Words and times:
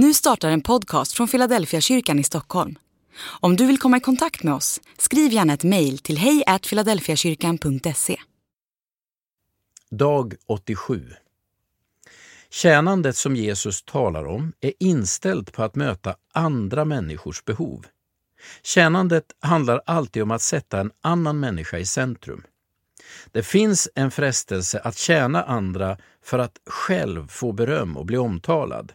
Nu 0.00 0.14
startar 0.14 0.50
en 0.50 0.60
podcast 0.60 1.12
från 1.12 1.28
Philadelphia 1.28 1.80
kyrkan 1.80 2.18
i 2.18 2.24
Stockholm. 2.24 2.78
Om 3.40 3.56
du 3.56 3.66
vill 3.66 3.78
komma 3.78 3.96
i 3.96 4.00
kontakt 4.00 4.42
med 4.42 4.54
oss, 4.54 4.80
skriv 4.98 5.32
gärna 5.32 5.54
ett 5.54 5.64
mejl 5.64 5.98
till 5.98 6.18
hejfiladelfiakyrkan.se. 6.18 8.16
Dag 9.90 10.34
87 10.46 11.12
Tjänandet 12.50 13.16
som 13.16 13.36
Jesus 13.36 13.82
talar 13.82 14.26
om 14.26 14.52
är 14.60 14.72
inställt 14.78 15.52
på 15.52 15.62
att 15.62 15.74
möta 15.74 16.16
andra 16.32 16.84
människors 16.84 17.44
behov. 17.44 17.86
Tjänandet 18.62 19.24
handlar 19.40 19.82
alltid 19.86 20.22
om 20.22 20.30
att 20.30 20.42
sätta 20.42 20.80
en 20.80 20.90
annan 21.00 21.40
människa 21.40 21.78
i 21.78 21.86
centrum. 21.86 22.42
Det 23.32 23.42
finns 23.42 23.88
en 23.94 24.10
frestelse 24.10 24.78
att 24.78 24.96
tjäna 24.96 25.42
andra 25.42 25.98
för 26.22 26.38
att 26.38 26.56
själv 26.66 27.28
få 27.28 27.52
beröm 27.52 27.96
och 27.96 28.06
bli 28.06 28.18
omtalad. 28.18 28.92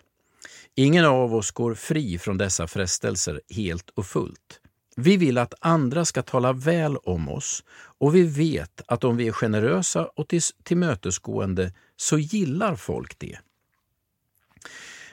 Ingen 0.75 1.05
av 1.05 1.35
oss 1.35 1.51
går 1.51 1.73
fri 1.73 2.19
från 2.19 2.37
dessa 2.37 2.67
frestelser 2.67 3.41
helt 3.49 3.89
och 3.89 4.05
fullt. 4.05 4.59
Vi 4.95 5.17
vill 5.17 5.37
att 5.37 5.53
andra 5.59 6.05
ska 6.05 6.21
tala 6.21 6.53
väl 6.53 6.97
om 6.97 7.29
oss 7.29 7.63
och 7.99 8.15
vi 8.15 8.23
vet 8.23 8.81
att 8.87 9.03
om 9.03 9.17
vi 9.17 9.27
är 9.27 9.31
generösa 9.31 10.05
och 10.05 10.33
tillmötesgående 10.63 11.73
så 11.95 12.17
gillar 12.17 12.75
folk 12.75 13.19
det. 13.19 13.39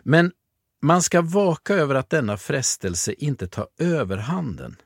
Men 0.02 0.32
man 0.82 1.02
ska 1.02 1.22
vaka 1.22 1.74
över 1.74 1.94
att 1.94 2.10
denna 2.10 2.36
frestelse 2.36 3.12
inte 3.12 3.48
tar 3.48 3.66
överhanden. 3.78 4.76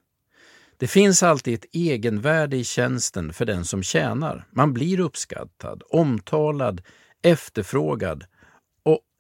Det 0.77 0.87
finns 0.87 1.23
alltid 1.23 1.55
ett 1.55 1.71
egenvärde 1.73 2.57
i 2.57 2.65
tjänsten 2.65 3.33
för 3.33 3.45
den 3.45 3.65
som 3.65 3.83
tjänar. 3.83 4.47
Man 4.51 4.73
blir 4.73 5.01
uppskattad, 5.01 5.83
omtalad, 5.91 6.83
efterfrågad 7.23 8.25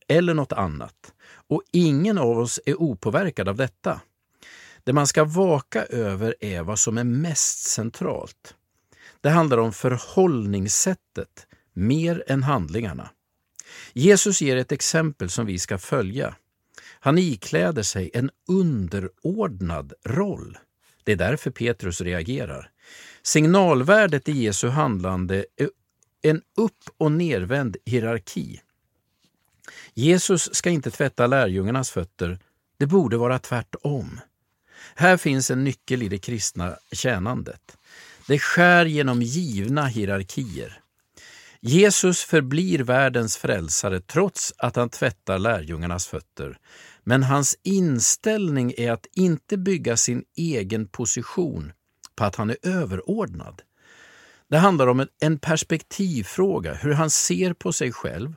eller 0.08 0.34
något 0.34 0.52
annat. 0.52 1.12
Och 1.48 1.62
ingen 1.72 2.18
av 2.18 2.38
oss 2.38 2.60
är 2.66 2.80
opåverkad 2.80 3.48
av 3.48 3.56
detta. 3.56 4.00
Det 4.84 4.92
man 4.92 5.06
ska 5.06 5.24
vaka 5.24 5.84
över 5.84 6.34
är 6.40 6.62
vad 6.62 6.78
som 6.78 6.98
är 6.98 7.04
mest 7.04 7.58
centralt. 7.58 8.54
Det 9.20 9.30
handlar 9.30 9.58
om 9.58 9.72
förhållningssättet 9.72 11.46
mer 11.72 12.24
än 12.26 12.42
handlingarna. 12.42 13.10
Jesus 13.92 14.42
ger 14.42 14.56
ett 14.56 14.72
exempel 14.72 15.30
som 15.30 15.46
vi 15.46 15.58
ska 15.58 15.78
följa. 15.78 16.34
Han 17.00 17.18
ikläder 17.18 17.82
sig 17.82 18.10
en 18.14 18.30
underordnad 18.48 19.92
roll. 20.04 20.58
Det 21.04 21.12
är 21.12 21.16
därför 21.16 21.50
Petrus 21.50 22.00
reagerar. 22.00 22.70
Signalvärdet 23.22 24.28
i 24.28 24.32
Jesu 24.32 24.68
handlande 24.68 25.44
är 25.56 25.68
en 26.22 26.42
upp 26.56 26.90
och 26.98 27.12
nervänd 27.12 27.76
hierarki. 27.84 28.60
Jesus 29.94 30.54
ska 30.54 30.70
inte 30.70 30.90
tvätta 30.90 31.26
lärjungarnas 31.26 31.90
fötter, 31.90 32.38
det 32.78 32.86
borde 32.86 33.16
vara 33.16 33.38
tvärtom. 33.38 34.20
Här 34.94 35.16
finns 35.16 35.50
en 35.50 35.64
nyckel 35.64 36.02
i 36.02 36.08
det 36.08 36.18
kristna 36.18 36.76
tjänandet. 36.92 37.76
Det 38.26 38.38
skär 38.38 38.84
genom 38.84 39.22
givna 39.22 39.86
hierarkier. 39.86 40.80
Jesus 41.60 42.20
förblir 42.22 42.78
världens 42.78 43.36
frälsare 43.36 44.00
trots 44.00 44.52
att 44.58 44.76
han 44.76 44.88
tvättar 44.88 45.38
lärjungarnas 45.38 46.06
fötter. 46.06 46.58
Men 47.02 47.22
hans 47.22 47.56
inställning 47.62 48.74
är 48.76 48.92
att 48.92 49.06
inte 49.14 49.56
bygga 49.56 49.96
sin 49.96 50.24
egen 50.36 50.88
position 50.88 51.72
på 52.16 52.24
att 52.24 52.36
han 52.36 52.50
är 52.50 52.56
överordnad. 52.62 53.62
Det 54.48 54.58
handlar 54.58 54.86
om 54.86 55.06
en 55.20 55.38
perspektivfråga, 55.38 56.74
hur 56.74 56.92
han 56.92 57.10
ser 57.10 57.52
på 57.52 57.72
sig 57.72 57.92
själv 57.92 58.34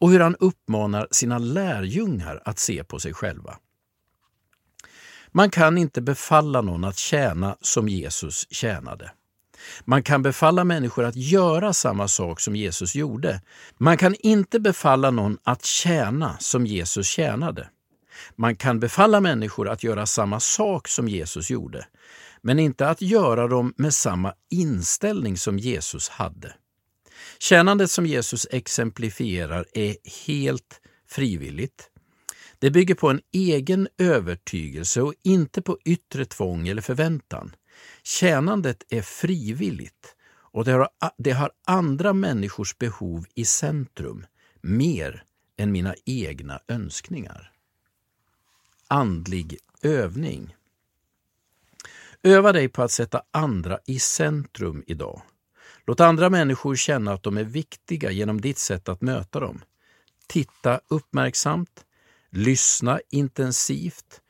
och 0.00 0.10
hur 0.10 0.20
han 0.20 0.36
uppmanar 0.36 1.08
sina 1.10 1.38
lärjungar 1.38 2.42
att 2.44 2.58
se 2.58 2.84
på 2.84 2.98
sig 2.98 3.14
själva. 3.14 3.56
Man 5.32 5.50
kan 5.50 5.78
inte 5.78 6.00
befalla 6.00 6.60
någon 6.60 6.84
att 6.84 6.98
tjäna 6.98 7.56
som 7.60 7.88
Jesus 7.88 8.46
tjänade. 8.50 9.10
Man 9.84 10.02
kan 10.02 10.22
befalla 10.22 10.64
människor 10.64 11.04
att 11.04 11.16
göra 11.16 11.72
samma 11.72 12.08
sak 12.08 12.40
som 12.40 12.56
Jesus 12.56 12.94
gjorde. 12.94 13.40
Man 13.78 13.96
kan 13.96 14.14
inte 14.14 14.60
befalla 14.60 15.10
någon 15.10 15.38
att 15.44 15.64
tjäna 15.64 16.36
som 16.38 16.66
Jesus 16.66 17.06
tjänade. 17.06 17.68
Man 18.36 18.56
kan 18.56 18.80
befalla 18.80 19.20
människor 19.20 19.68
att 19.68 19.82
göra 19.82 20.06
samma 20.06 20.40
sak 20.40 20.88
som 20.88 21.08
Jesus 21.08 21.50
gjorde, 21.50 21.86
men 22.42 22.58
inte 22.58 22.88
att 22.88 23.02
göra 23.02 23.48
dem 23.48 23.74
med 23.76 23.94
samma 23.94 24.32
inställning 24.50 25.36
som 25.36 25.58
Jesus 25.58 26.08
hade. 26.08 26.54
Tjänandet 27.38 27.90
som 27.90 28.06
Jesus 28.06 28.46
exemplifierar 28.50 29.66
är 29.72 29.96
helt 30.26 30.80
frivilligt. 31.06 31.90
Det 32.58 32.70
bygger 32.70 32.94
på 32.94 33.10
en 33.10 33.20
egen 33.32 33.88
övertygelse 33.98 35.02
och 35.02 35.14
inte 35.22 35.62
på 35.62 35.78
yttre 35.84 36.24
tvång 36.24 36.68
eller 36.68 36.82
förväntan. 36.82 37.56
Tjänandet 38.02 38.82
är 38.88 39.02
frivilligt 39.02 40.16
och 40.50 40.64
det 40.64 40.72
har, 40.72 40.88
det 41.18 41.30
har 41.30 41.50
andra 41.66 42.12
människors 42.12 42.78
behov 42.78 43.24
i 43.34 43.44
centrum, 43.44 44.26
mer 44.60 45.24
än 45.56 45.72
mina 45.72 45.94
egna 46.04 46.60
önskningar. 46.68 47.52
Andlig 48.88 49.58
övning. 49.82 50.56
Öva 52.22 52.52
dig 52.52 52.68
på 52.68 52.82
att 52.82 52.90
sätta 52.90 53.22
andra 53.30 53.78
i 53.86 53.98
centrum 53.98 54.84
idag. 54.86 55.22
Låt 55.88 56.00
andra 56.00 56.30
människor 56.30 56.76
känna 56.76 57.12
att 57.12 57.22
de 57.22 57.36
är 57.36 57.44
viktiga 57.44 58.10
genom 58.10 58.40
ditt 58.40 58.58
sätt 58.58 58.88
att 58.88 59.00
möta 59.00 59.40
dem. 59.40 59.60
Titta 60.26 60.80
uppmärksamt, 60.88 61.84
lyssna 62.30 63.00
intensivt 63.10 64.20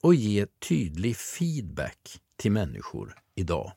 och 0.00 0.14
ge 0.14 0.46
tydlig 0.68 1.16
feedback 1.16 2.20
till 2.36 2.52
människor 2.52 3.14
idag. 3.34 3.72